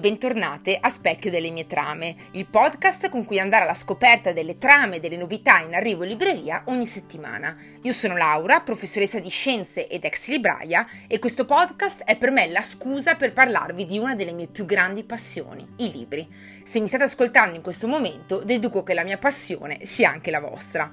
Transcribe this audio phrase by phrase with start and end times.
[0.00, 4.96] bentornate a Specchio delle mie trame, il podcast con cui andare alla scoperta delle trame
[4.96, 7.54] e delle novità in arrivo in libreria ogni settimana.
[7.82, 12.48] Io sono Laura, professoressa di scienze ed ex libraia e questo podcast è per me
[12.48, 16.26] la scusa per parlarvi di una delle mie più grandi passioni, i libri.
[16.64, 20.40] Se mi state ascoltando in questo momento, deduco che la mia passione sia anche la
[20.40, 20.90] vostra.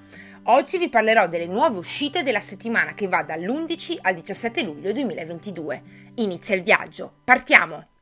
[0.49, 5.81] Oggi vi parlerò delle nuove uscite della settimana che va dall'11 al 17 luglio 2022.
[6.15, 7.95] Inizia il viaggio, partiamo!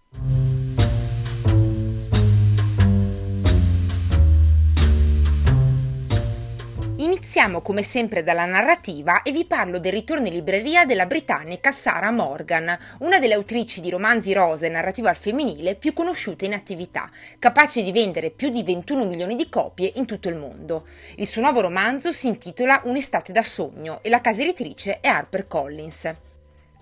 [7.16, 12.12] Iniziamo come sempre dalla narrativa e vi parlo del ritorno in libreria della britannica Sarah
[12.12, 17.10] Morgan, una delle autrici di romanzi rosa e narrativa al femminile più conosciute in attività,
[17.40, 20.88] capace di vendere più di 21 milioni di copie in tutto il mondo.
[21.16, 26.16] Il suo nuovo romanzo si intitola Un'estate da sogno e la casa editrice è HarperCollins.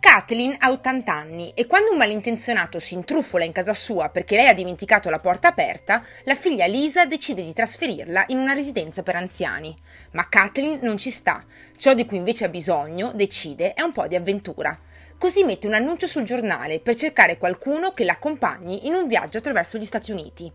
[0.03, 4.49] Kathleen ha 80 anni e quando un malintenzionato si intrufola in casa sua perché lei
[4.49, 9.15] ha dimenticato la porta aperta, la figlia Lisa decide di trasferirla in una residenza per
[9.15, 9.73] anziani.
[10.11, 11.41] Ma Kathleen non ci sta.
[11.77, 14.77] Ciò di cui invece ha bisogno, decide, è un po' di avventura.
[15.17, 19.77] Così mette un annuncio sul giornale per cercare qualcuno che l'accompagni in un viaggio attraverso
[19.77, 20.51] gli Stati Uniti.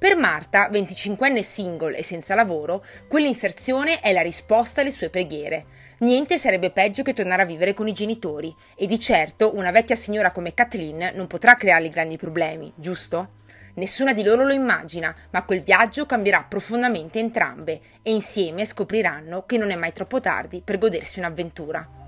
[0.00, 5.64] Per Marta, 25enne single e senza lavoro, quell'inserzione è la risposta alle sue preghiere.
[6.00, 9.94] Niente sarebbe peggio che tornare a vivere con i genitori e di certo una vecchia
[9.94, 13.32] signora come Kathleen non potrà creargli grandi problemi, giusto?
[13.74, 19.58] Nessuna di loro lo immagina, ma quel viaggio cambierà profondamente entrambe e insieme scopriranno che
[19.58, 21.99] non è mai troppo tardi per godersi un'avventura.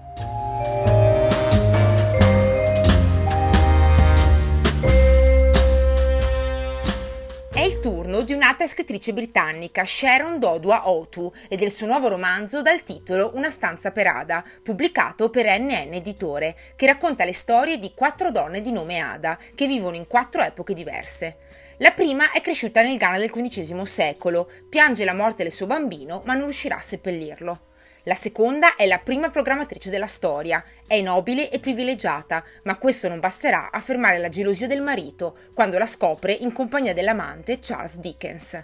[7.83, 13.33] Turno di un'altra scrittrice britannica, Sharon Dodua Otu, e del suo nuovo romanzo dal titolo
[13.35, 18.61] Una stanza per Ada, pubblicato per NN Editore, che racconta le storie di quattro donne
[18.61, 21.39] di nome Ada, che vivono in quattro epoche diverse.
[21.79, 26.23] La prima è cresciuta nel Ghana del XV secolo, piange la morte del suo bambino,
[26.25, 27.72] ma non riuscirà a seppellirlo.
[28.07, 33.21] La seconda è la prima programmatrice della storia, è nobile e privilegiata, ma questo non
[33.21, 38.61] basterà a fermare la gelosia del marito quando la scopre in compagnia dell'amante Charles Dickens.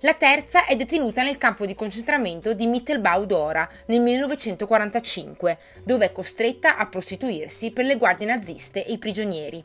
[0.00, 6.12] La terza è detenuta nel campo di concentramento di Mittelbau d'Ora nel 1945, dove è
[6.12, 9.64] costretta a prostituirsi per le guardie naziste e i prigionieri.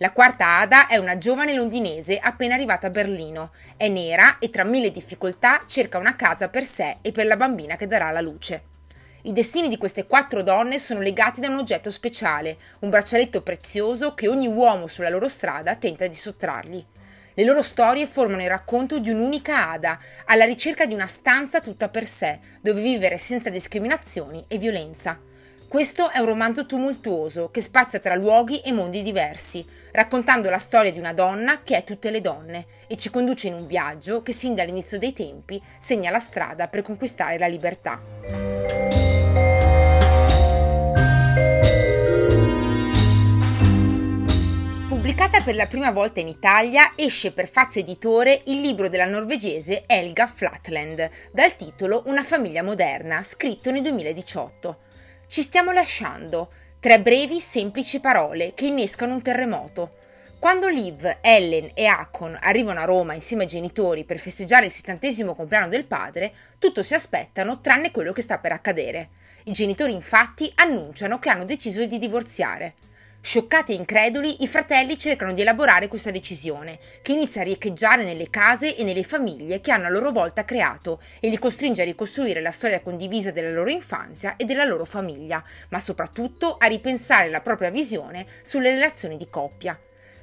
[0.00, 3.50] La quarta Ada è una giovane londinese appena arrivata a Berlino.
[3.76, 7.74] È nera e tra mille difficoltà cerca una casa per sé e per la bambina
[7.74, 8.62] che darà la luce.
[9.22, 14.14] I destini di queste quattro donne sono legati da un oggetto speciale, un braccialetto prezioso
[14.14, 16.84] che ogni uomo sulla loro strada tenta di sottrargli.
[17.34, 21.88] Le loro storie formano il racconto di un'unica Ada, alla ricerca di una stanza tutta
[21.88, 25.18] per sé, dove vivere senza discriminazioni e violenza.
[25.68, 29.62] Questo è un romanzo tumultuoso che spazia tra luoghi e mondi diversi,
[29.92, 33.52] raccontando la storia di una donna che è tutte le donne e ci conduce in
[33.52, 38.00] un viaggio che sin dall'inizio dei tempi segna la strada per conquistare la libertà.
[44.88, 49.84] Pubblicata per la prima volta in Italia, esce per Fazza Editore il libro della norvegese
[49.86, 54.86] Elga Flatland, dal titolo Una famiglia moderna, scritto nel 2018.
[55.28, 56.50] Ci stiamo lasciando.
[56.80, 59.96] Tre brevi, semplici parole che innescano un terremoto.
[60.38, 65.34] Quando Liv, Ellen e Akon arrivano a Roma insieme ai genitori per festeggiare il settantesimo
[65.34, 69.10] compleanno del padre, tutto si aspettano tranne quello che sta per accadere.
[69.44, 72.76] I genitori infatti annunciano che hanno deciso di divorziare.
[73.20, 78.30] Scioccati e increduli, i fratelli cercano di elaborare questa decisione, che inizia a riecheggiare nelle
[78.30, 82.40] case e nelle famiglie che hanno a loro volta creato e li costringe a ricostruire
[82.40, 87.40] la storia condivisa della loro infanzia e della loro famiglia, ma soprattutto a ripensare la
[87.40, 89.78] propria visione sulle relazioni di coppia.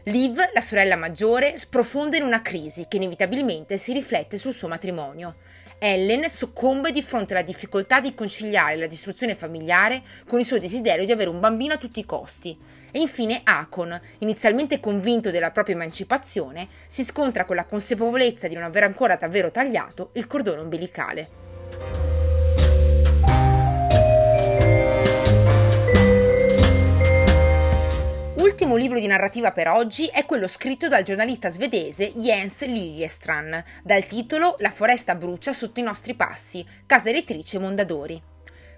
[0.05, 5.35] Liv, la sorella maggiore, sprofonda in una crisi che inevitabilmente si riflette sul suo matrimonio.
[5.77, 11.05] Ellen soccombe di fronte alla difficoltà di conciliare la distruzione familiare con il suo desiderio
[11.05, 12.57] di avere un bambino a tutti i costi.
[12.91, 18.63] E infine Akon, inizialmente convinto della propria emancipazione, si scontra con la consapevolezza di non
[18.63, 21.44] aver ancora davvero tagliato il cordone ombelicale.
[28.55, 34.07] L'ultimo libro di narrativa per oggi è quello scritto dal giornalista svedese Jens Liljestrand, dal
[34.07, 38.19] titolo La foresta brucia sotto i nostri passi, casa editrice Mondadori.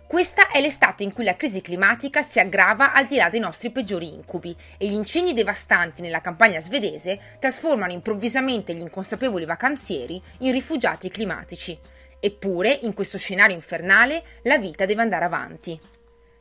[0.08, 3.70] Questa è l'estate in cui la crisi climatica si aggrava al di là dei nostri
[3.70, 10.54] peggiori incubi e gli incendi devastanti nella campagna svedese trasformano improvvisamente gli inconsapevoli vacanzieri in
[10.54, 11.78] rifugiati climatici.
[12.20, 15.80] Eppure, in questo scenario infernale, la vita deve andare avanti.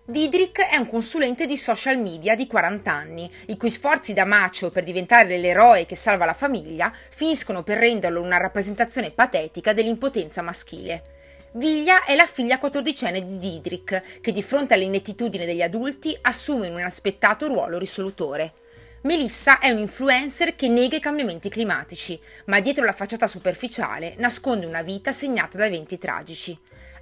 [0.09, 4.71] Didrik è un consulente di social media di 40 anni, i cui sforzi da macio
[4.71, 11.49] per diventare l'eroe che salva la famiglia finiscono per renderlo una rappresentazione patetica dell'impotenza maschile.
[11.55, 16.79] Viglia è la figlia quattordicenne di Didrik, che di fronte all'inettitudine degli adulti assume un
[16.79, 18.53] inaspettato ruolo risolutore.
[19.01, 24.67] Melissa è un influencer che nega i cambiamenti climatici, ma dietro la facciata superficiale nasconde
[24.67, 26.57] una vita segnata da eventi tragici.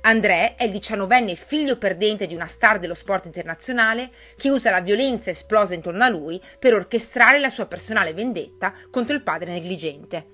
[0.07, 4.83] André è il diciannovenne figlio perdente di una star dello sport internazionale che usa la
[4.83, 10.27] violenza esplosa intorno a lui per orchestrare la sua personale vendetta contro il padre negligente.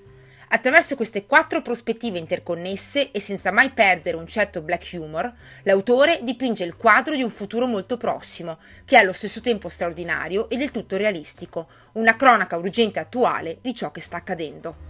[0.48, 5.32] Attraverso queste quattro prospettive interconnesse e senza mai perdere un certo black humor,
[5.62, 10.50] l'autore dipinge il quadro di un futuro molto prossimo, che è allo stesso tempo straordinario
[10.50, 14.89] e del tutto realistico, una cronaca urgente e attuale di ciò che sta accadendo.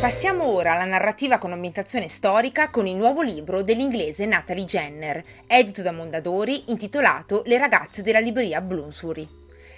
[0.00, 5.82] Passiamo ora alla narrativa con ambientazione storica con il nuovo libro dell'inglese Natalie Jenner, edito
[5.82, 9.28] da Mondadori, intitolato Le ragazze della libreria Bloomsbury.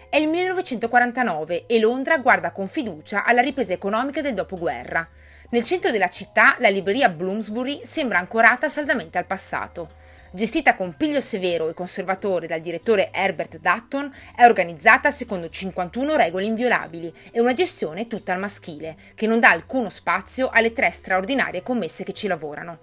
[0.09, 5.07] È il 1949 e Londra guarda con fiducia alla ripresa economica del dopoguerra.
[5.51, 9.89] Nel centro della città la libreria Bloomsbury sembra ancorata saldamente al passato.
[10.35, 16.47] Gestita con piglio severo e conservatore dal direttore Herbert Dutton, è organizzata secondo 51 regole
[16.47, 21.63] inviolabili e una gestione tutta al maschile, che non dà alcuno spazio alle tre straordinarie
[21.63, 22.79] commesse che ci lavorano.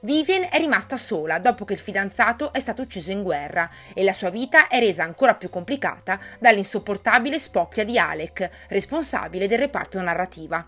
[0.00, 4.14] Vivian è rimasta sola dopo che il fidanzato è stato ucciso in guerra e la
[4.14, 10.66] sua vita è resa ancora più complicata dall'insopportabile spocchia di Alec, responsabile del reparto narrativa.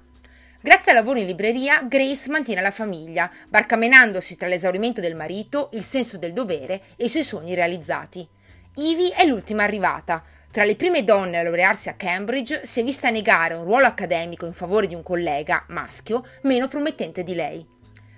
[0.60, 5.84] Grazie al lavoro in libreria, Grace mantiene la famiglia, barcamenandosi tra l'esaurimento del marito, il
[5.84, 8.26] senso del dovere e i suoi sogni realizzati.
[8.74, 10.20] Ivy è l'ultima arrivata.
[10.50, 14.46] Tra le prime donne a laurearsi a Cambridge, si è vista negare un ruolo accademico
[14.46, 17.64] in favore di un collega, maschio, meno promettente di lei.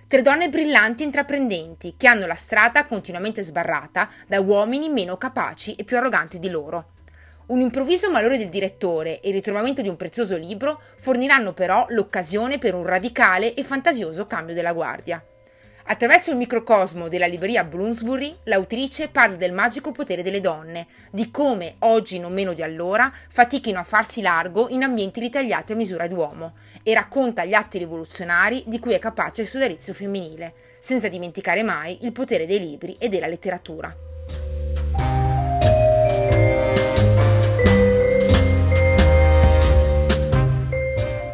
[0.08, 5.74] Tre donne brillanti e intraprendenti, che hanno la strada continuamente sbarrata da uomini meno capaci
[5.74, 6.92] e più arroganti di loro.
[7.50, 12.58] Un improvviso malore del direttore e il ritrovamento di un prezioso libro forniranno però l'occasione
[12.58, 15.20] per un radicale e fantasioso cambio della guardia.
[15.86, 21.74] Attraverso il microcosmo della libreria Bloomsbury, l'autrice parla del magico potere delle donne, di come,
[21.80, 26.52] oggi non meno di allora, fatichino a farsi largo in ambienti ritagliati a misura d'uomo,
[26.84, 31.98] e racconta gli atti rivoluzionari di cui è capace il sodalizio femminile, senza dimenticare mai
[32.02, 34.09] il potere dei libri e della letteratura.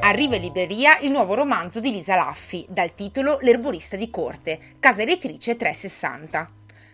[0.07, 5.03] Arriva in libreria il nuovo romanzo di Lisa Laffi, dal titolo L'erborista di corte, casa
[5.03, 6.49] editrice 360.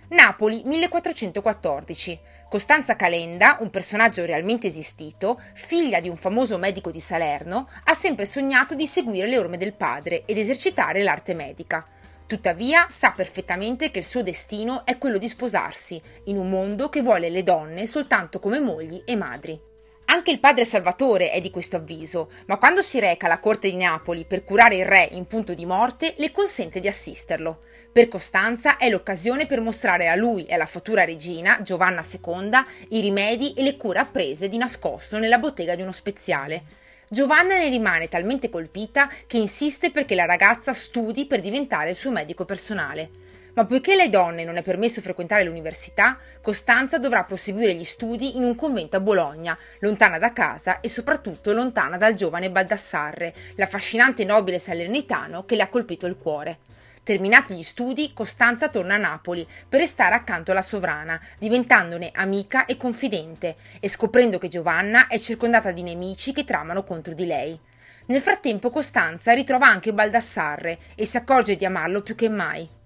[0.09, 2.19] Napoli 1414.
[2.49, 8.25] Costanza Calenda, un personaggio realmente esistito, figlia di un famoso medico di Salerno, ha sempre
[8.25, 11.87] sognato di seguire le orme del padre ed esercitare l'arte medica.
[12.27, 17.03] Tuttavia sa perfettamente che il suo destino è quello di sposarsi, in un mondo che
[17.03, 19.72] vuole le donne soltanto come mogli e madri.
[20.13, 23.77] Anche il padre Salvatore è di questo avviso, ma quando si reca alla corte di
[23.77, 27.61] Napoli per curare il re in punto di morte, le consente di assisterlo.
[27.91, 32.51] Per Costanza è l'occasione per mostrare a lui e alla futura regina, Giovanna II,
[32.91, 36.65] i rimedi e le cure apprese di nascosto nella bottega di uno speziale.
[37.09, 42.11] Giovanna ne rimane talmente colpita che insiste perché la ragazza studi per diventare il suo
[42.11, 43.22] medico personale.
[43.55, 48.45] Ma poiché alle donne non è permesso frequentare l'università, Costanza dovrà proseguire gli studi in
[48.45, 54.59] un convento a Bologna, lontana da casa e soprattutto lontana dal giovane Baldassarre, l'affascinante nobile
[54.59, 56.61] salernitano che le ha colpito il cuore.
[57.03, 62.79] Terminati gli studi, Costanza torna a Napoli per restare accanto alla sovrana, diventandone amica e
[62.79, 67.59] confidente e scoprendo che Giovanna è circondata di nemici che tramano contro di lei.
[68.07, 72.81] Nel frattempo Costanza ritrova anche Baldassarre e si accorge di amarlo più che mai.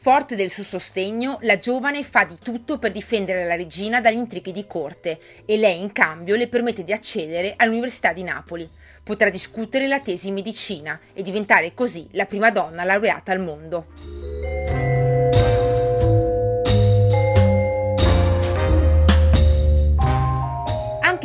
[0.00, 4.52] Forte del suo sostegno, la giovane fa di tutto per difendere la regina dagli intrighi
[4.52, 8.70] di corte e lei in cambio le permette di accedere all'Università di Napoli.
[9.02, 14.77] Potrà discutere la tesi in medicina e diventare così la prima donna laureata al mondo.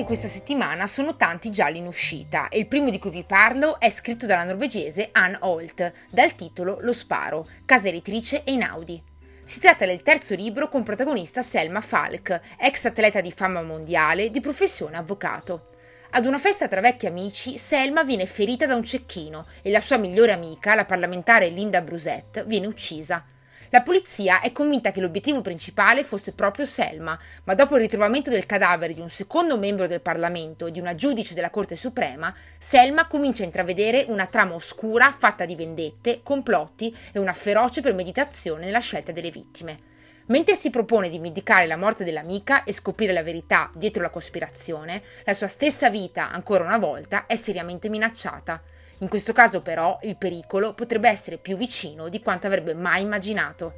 [0.03, 3.79] Anche questa settimana sono tanti gialli in uscita e il primo di cui vi parlo
[3.79, 9.01] è scritto dalla norvegese Anne Holt, dal titolo Lo sparo, casa editrice Einaudi.
[9.45, 14.41] Si tratta del terzo libro con protagonista Selma Falk, ex atleta di fama mondiale, di
[14.41, 15.69] professione avvocato.
[16.09, 19.95] Ad una festa tra vecchi amici, Selma viene ferita da un cecchino e la sua
[19.95, 23.23] migliore amica, la parlamentare Linda Brusette, viene uccisa.
[23.73, 28.45] La polizia è convinta che l'obiettivo principale fosse proprio Selma, ma dopo il ritrovamento del
[28.45, 33.07] cadavere di un secondo membro del Parlamento e di una giudice della Corte Suprema, Selma
[33.07, 38.77] comincia a intravedere una trama oscura fatta di vendette, complotti e una feroce premeditazione nella
[38.77, 39.79] scelta delle vittime.
[40.27, 45.01] Mentre si propone di vendicare la morte dell'amica e scoprire la verità dietro la cospirazione,
[45.23, 48.61] la sua stessa vita, ancora una volta, è seriamente minacciata.
[49.03, 53.73] In questo caso però il pericolo potrebbe essere più vicino di quanto avrebbe mai immaginato.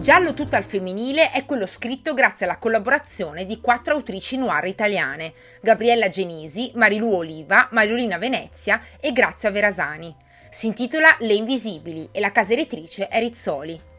[0.00, 5.32] Giallo tutto al femminile è quello scritto grazie alla collaborazione di quattro autrici noir italiane,
[5.60, 10.12] Gabriella Genisi, Marilu Oliva, Mariolina Venezia e Grazia Verasani.
[10.50, 13.94] Si intitola Le Invisibili e la casa editrice è Rizzoli.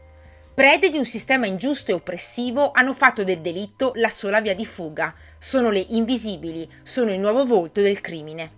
[0.58, 4.66] Prede di un sistema ingiusto e oppressivo hanno fatto del delitto la sola via di
[4.66, 5.14] fuga.
[5.38, 8.50] Sono le invisibili, sono il nuovo volto del crimine.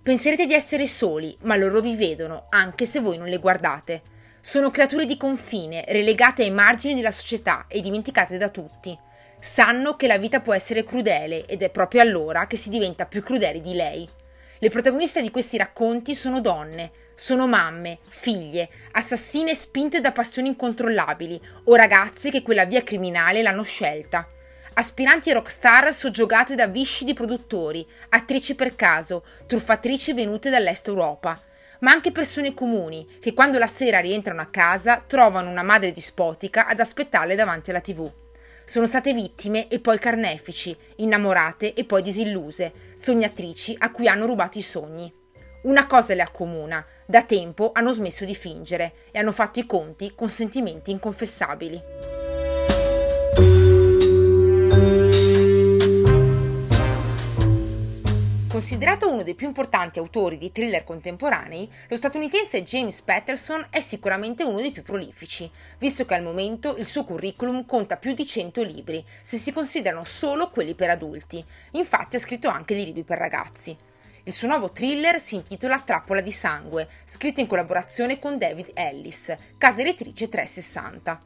[0.00, 4.00] Penserete di essere soli, ma loro vi vedono, anche se voi non le guardate.
[4.38, 8.96] Sono creature di confine, relegate ai margini della società e dimenticate da tutti.
[9.40, 13.24] Sanno che la vita può essere crudele ed è proprio allora che si diventa più
[13.24, 14.08] crudeli di lei.
[14.60, 16.92] Le protagoniste di questi racconti sono donne,
[17.22, 23.62] sono mamme, figlie, assassine spinte da passioni incontrollabili o ragazze che quella via criminale l'hanno
[23.62, 24.26] scelta.
[24.72, 31.38] Aspiranti rockstar soggiogate da viscidi produttori, attrici per caso, truffatrici venute dall'est Europa.
[31.80, 36.66] Ma anche persone comuni che quando la sera rientrano a casa trovano una madre dispotica
[36.66, 38.10] ad aspettarle davanti alla tv.
[38.64, 44.56] Sono state vittime e poi carnefici, innamorate e poi disilluse, sognatrici a cui hanno rubato
[44.56, 45.12] i sogni.
[45.62, 50.12] Una cosa le accomuna, da tempo hanno smesso di fingere e hanno fatto i conti
[50.14, 51.82] con sentimenti inconfessabili.
[58.46, 64.44] Considerato uno dei più importanti autori di thriller contemporanei, lo statunitense James Patterson è sicuramente
[64.44, 68.62] uno dei più prolifici, visto che al momento il suo curriculum conta più di 100
[68.62, 71.44] libri, se si considerano solo quelli per adulti.
[71.72, 73.76] Infatti ha scritto anche dei libri per ragazzi.
[74.24, 79.34] Il suo nuovo thriller si intitola Trappola di sangue, scritto in collaborazione con David Ellis,
[79.56, 81.18] casa editrice 360.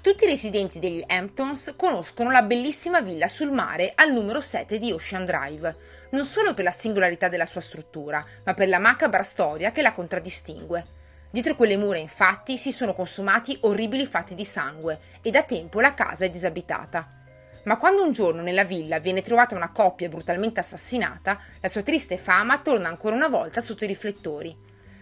[0.00, 4.90] Tutti i residenti degli Hamptons conoscono la bellissima villa sul mare al numero 7 di
[4.90, 5.76] Ocean Drive,
[6.10, 9.92] non solo per la singolarità della sua struttura, ma per la macabra storia che la
[9.92, 10.84] contraddistingue.
[11.30, 15.94] Dietro quelle mura, infatti, si sono consumati orribili fatti di sangue e da tempo la
[15.94, 17.22] casa è disabitata.
[17.64, 22.16] Ma quando un giorno nella villa viene trovata una coppia brutalmente assassinata, la sua triste
[22.18, 24.54] fama torna ancora una volta sotto i riflettori.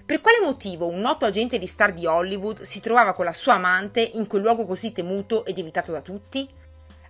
[0.04, 3.54] Per quale motivo un noto agente di star di Hollywood si trovava con la sua
[3.54, 6.49] amante in quel luogo così temuto ed evitato da tutti?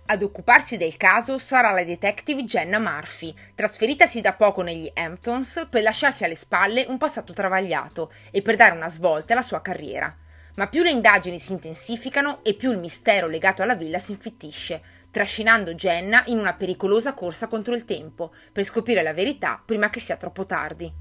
[0.05, 5.81] Ad occuparsi del caso sarà la detective Jenna Murphy, trasferitasi da poco negli Hamptons per
[5.81, 10.13] lasciarsi alle spalle un passato travagliato e per dare una svolta alla sua carriera.
[10.55, 14.81] Ma più le indagini si intensificano e più il mistero legato alla villa si infittisce,
[15.13, 19.99] trascinando Jenna in una pericolosa corsa contro il tempo per scoprire la verità prima che
[19.99, 20.91] sia troppo tardi.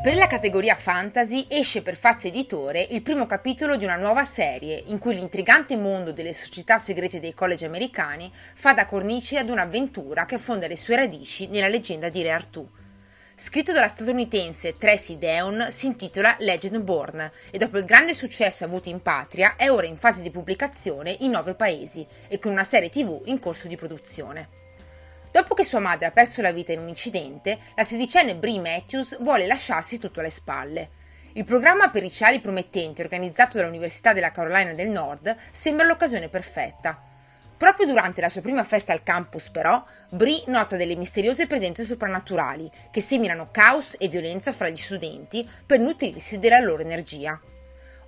[0.00, 4.80] Per la categoria fantasy esce per Fazio Editore il primo capitolo di una nuova serie
[4.86, 10.24] in cui l'intrigante mondo delle società segrete dei college americani fa da cornice ad un'avventura
[10.24, 12.68] che affonda le sue radici nella leggenda di Re Artù.
[13.36, 18.88] Scritto dalla statunitense Tracy Deon, si intitola Legend Born e dopo il grande successo avuto
[18.88, 22.90] in patria è ora in fase di pubblicazione in nove paesi e con una serie
[22.90, 24.48] tv in corso di produzione.
[25.32, 29.20] Dopo che sua madre ha perso la vita in un incidente, la sedicenne Brie Matthews
[29.20, 30.90] vuole lasciarsi tutto alle spalle.
[31.32, 37.13] Il programma per i ciali promettenti organizzato dall'Università della Carolina del Nord sembra l'occasione perfetta.
[37.56, 42.70] Proprio durante la sua prima festa al campus, però, Brie nota delle misteriose presenze soprannaturali
[42.90, 47.40] che seminano caos e violenza fra gli studenti per nutrirsi della loro energia.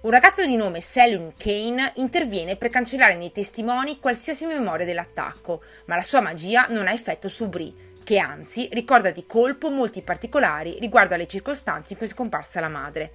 [0.03, 5.97] Un ragazzo di nome Selun Kane interviene per cancellare nei testimoni qualsiasi memoria dell'attacco, ma
[5.97, 10.76] la sua magia non ha effetto su Brie, che anzi ricorda di colpo molti particolari
[10.79, 13.11] riguardo alle circostanze in cui è scomparsa la madre.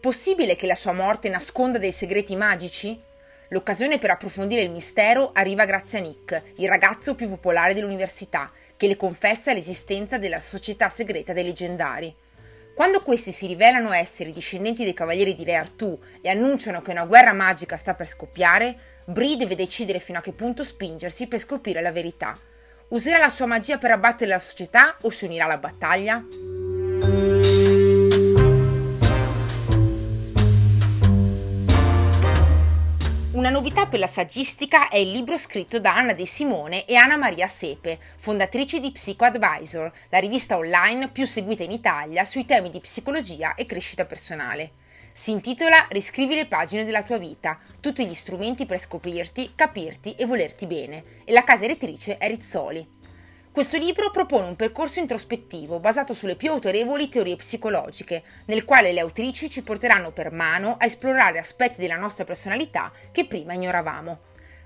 [0.00, 2.96] Possibile che la sua morte nasconda dei segreti magici?
[3.48, 8.86] L'occasione per approfondire il mistero arriva grazie a Nick, il ragazzo più popolare dell'università, che
[8.86, 12.14] le confessa l'esistenza della società segreta dei leggendari.
[12.74, 16.90] Quando questi si rivelano essere i discendenti dei cavalieri di Re Artù e annunciano che
[16.90, 18.76] una guerra magica sta per scoppiare,
[19.06, 22.38] Bree deve decidere fino a che punto spingersi per scoprire la verità.
[22.88, 26.24] Userà la sua magia per abbattere la società o si unirà alla battaglia?
[33.58, 37.48] Novità per la saggistica è il libro scritto da Anna De Simone e Anna Maria
[37.48, 43.56] Sepe, fondatrici di PsychoAdvisor, la rivista online più seguita in Italia sui temi di psicologia
[43.56, 44.74] e crescita personale.
[45.10, 50.24] Si intitola Riscrivi le pagine della tua vita, tutti gli strumenti per scoprirti, capirti e
[50.24, 52.97] volerti bene, e la casa editrice è Rizzoli.
[53.58, 59.00] Questo libro propone un percorso introspettivo basato sulle più autorevoli teorie psicologiche, nel quale le
[59.00, 64.20] autrici ci porteranno per mano a esplorare aspetti della nostra personalità che prima ignoravamo.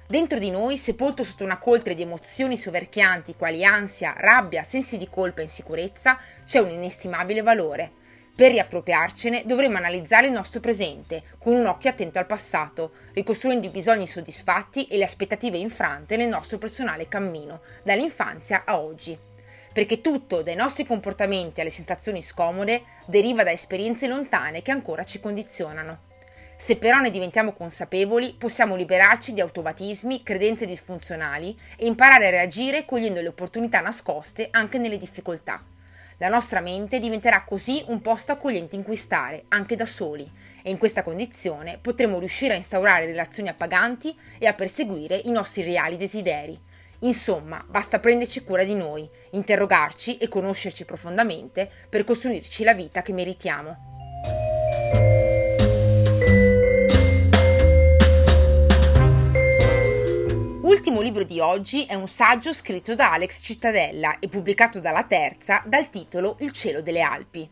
[0.06, 5.08] Dentro di noi, sepolto sotto una coltre di emozioni soverchianti quali ansia, rabbia, sensi di
[5.08, 7.92] colpa e insicurezza, c'è un inestimabile valore.
[8.34, 13.70] Per riappropriarcene dovremo analizzare il nostro presente, con un occhio attento al passato, ricostruendo i
[13.70, 19.16] bisogni soddisfatti e le aspettative infrante nel nostro personale cammino, dall'infanzia a oggi.
[19.70, 25.20] Perché tutto, dai nostri comportamenti alle sensazioni scomode, deriva da esperienze lontane che ancora ci
[25.20, 26.10] condizionano.
[26.56, 32.86] Se però ne diventiamo consapevoli, possiamo liberarci di automatismi, credenze disfunzionali e imparare a reagire
[32.86, 35.71] cogliendo le opportunità nascoste anche nelle difficoltà.
[36.22, 40.24] La nostra mente diventerà così un posto accogliente in cui stare, anche da soli,
[40.62, 45.64] e in questa condizione potremo riuscire a instaurare relazioni appaganti e a perseguire i nostri
[45.64, 46.56] reali desideri.
[47.00, 53.12] Insomma, basta prenderci cura di noi, interrogarci e conoscerci profondamente per costruirci la vita che
[53.12, 53.91] meritiamo.
[61.12, 65.90] Libro di oggi è un saggio scritto da Alex Cittadella e pubblicato dalla Terza dal
[65.90, 67.46] titolo Il cielo delle Alpi.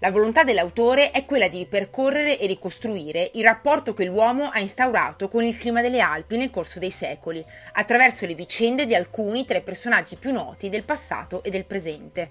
[0.00, 5.28] La volontà dell'autore è quella di ripercorrere e ricostruire il rapporto che l'uomo ha instaurato
[5.28, 9.58] con il clima delle Alpi nel corso dei secoli, attraverso le vicende di alcuni tra
[9.58, 12.30] i personaggi più noti del passato e del presente.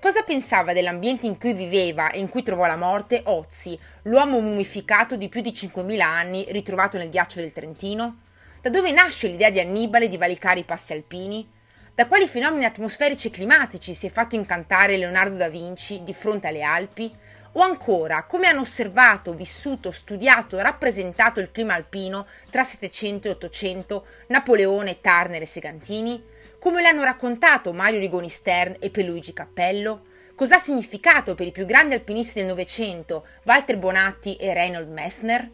[0.00, 5.16] Cosa pensava dell'ambiente in cui viveva e in cui trovò la morte Ozzi, l'uomo mummificato
[5.16, 8.20] di più di 5.000 anni ritrovato nel ghiaccio del Trentino?
[8.68, 11.50] Da dove nasce l'idea di Annibale di valicare i passi alpini?
[11.94, 16.48] Da quali fenomeni atmosferici e climatici si è fatto incantare Leonardo da Vinci di fronte
[16.48, 17.10] alle Alpi?
[17.52, 23.30] O ancora, come hanno osservato, vissuto, studiato e rappresentato il clima alpino tra 700 e
[23.30, 26.22] 800 Napoleone, Turner e Segantini?
[26.58, 30.04] Come l'hanno raccontato Mario Rigoni Stern e Pierluigi Cappello?
[30.34, 35.52] Cosa ha significato per i più grandi alpinisti del Novecento Walter Bonatti e Reinhold Messner?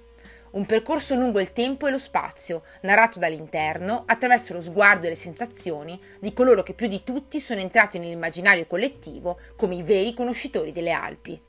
[0.54, 5.14] Un percorso lungo il tempo e lo spazio, narrato dall'interno attraverso lo sguardo e le
[5.14, 10.72] sensazioni di coloro che più di tutti sono entrati nell'immaginario collettivo come i veri conoscitori
[10.72, 11.42] delle Alpi.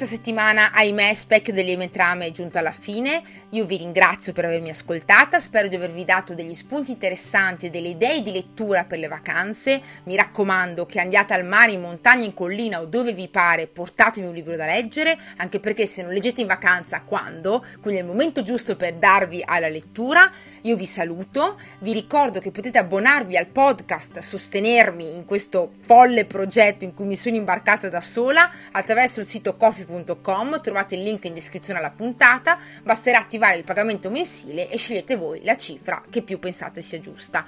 [0.00, 3.22] Questa settimana, ahimè, Specchio delle mie trame è giunto alla fine.
[3.50, 7.88] Io vi ringrazio per avermi ascoltata, spero di avervi dato degli spunti interessanti e delle
[7.88, 9.82] idee di lettura per le vacanze.
[10.04, 14.26] Mi raccomando che andiate al mare, in montagna, in collina o dove vi pare, portatevi
[14.26, 17.62] un libro da leggere, anche perché se non leggete in vacanza, quando?
[17.82, 20.30] Quindi è il momento giusto per darvi alla lettura.
[20.62, 26.84] Io vi saluto, vi ricordo che potete abbonarvi al podcast, sostenermi in questo folle progetto
[26.84, 29.56] in cui mi sono imbarcata da sola attraverso il sito sito
[30.04, 35.16] coffee.com, trovate il link in descrizione alla puntata, basterà attivare il pagamento mensile e scegliete
[35.16, 37.44] voi la cifra che più pensate sia giusta.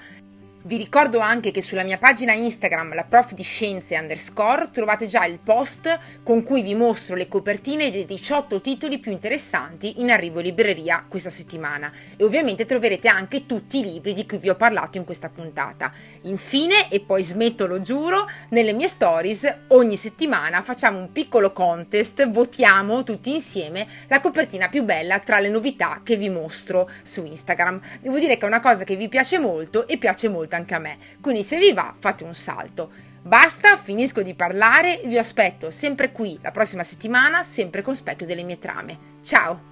[0.64, 5.24] Vi ricordo anche che sulla mia pagina Instagram, la prof di scienze underscore, trovate già
[5.24, 10.38] il post con cui vi mostro le copertine dei 18 titoli più interessanti in arrivo
[10.38, 14.54] in libreria questa settimana e ovviamente troverete anche tutti i libri di cui vi ho
[14.54, 15.90] parlato in questa puntata.
[16.22, 22.30] Infine, e poi smetto lo giuro, nelle mie stories ogni settimana facciamo un piccolo contest,
[22.30, 27.80] votiamo tutti insieme la copertina più bella tra le novità che vi mostro su Instagram.
[28.00, 30.74] Devo dire che è una cosa che vi piace molto e piace molto piaciuta anche
[30.74, 30.98] a me.
[31.20, 32.90] Quindi se vi va, fate un salto.
[33.22, 38.42] Basta, finisco di parlare, vi aspetto sempre qui la prossima settimana, sempre con Specchio delle
[38.42, 38.98] mie trame.
[39.22, 39.71] Ciao!